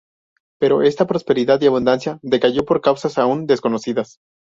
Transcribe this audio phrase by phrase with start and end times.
[0.59, 4.17] Pero esta prosperidad y abundancia decayó por causas aún desconocidas.